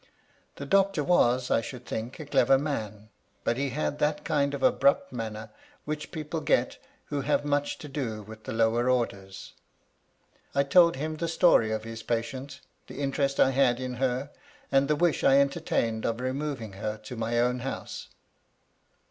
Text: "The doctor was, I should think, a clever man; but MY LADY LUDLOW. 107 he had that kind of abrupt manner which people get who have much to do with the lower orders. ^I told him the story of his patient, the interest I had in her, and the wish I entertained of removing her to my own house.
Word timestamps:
"The 0.55 0.65
doctor 0.65 1.03
was, 1.03 1.51
I 1.51 1.61
should 1.61 1.85
think, 1.85 2.19
a 2.19 2.25
clever 2.25 2.57
man; 2.57 3.09
but 3.43 3.55
MY 3.55 3.61
LADY 3.65 3.69
LUDLOW. 3.69 3.69
107 3.69 3.69
he 3.69 3.69
had 3.69 3.99
that 4.17 4.25
kind 4.25 4.53
of 4.55 4.63
abrupt 4.63 5.13
manner 5.13 5.51
which 5.85 6.09
people 6.09 6.41
get 6.41 6.79
who 7.09 7.21
have 7.21 7.45
much 7.45 7.77
to 7.77 7.87
do 7.87 8.23
with 8.23 8.45
the 8.45 8.51
lower 8.51 8.89
orders. 8.89 9.53
^I 10.55 10.67
told 10.67 10.95
him 10.95 11.17
the 11.17 11.27
story 11.27 11.69
of 11.71 11.83
his 11.83 12.01
patient, 12.01 12.61
the 12.87 12.99
interest 12.99 13.39
I 13.39 13.51
had 13.51 13.79
in 13.79 13.93
her, 13.97 14.31
and 14.71 14.87
the 14.87 14.95
wish 14.95 15.23
I 15.23 15.37
entertained 15.37 16.03
of 16.07 16.19
removing 16.19 16.73
her 16.73 16.97
to 16.97 17.15
my 17.15 17.37
own 17.39 17.59
house. 17.59 18.07